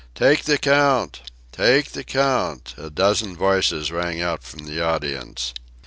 "Take 0.15 0.45
the 0.45 0.57
count! 0.57 1.21
Take 1.51 1.91
the 1.91 2.03
count!" 2.03 2.73
a 2.75 2.89
dozen 2.89 3.37
voices 3.37 3.91
rang 3.91 4.19
out 4.19 4.43
from 4.43 4.65
the 4.65 4.81
audience. 4.83 5.53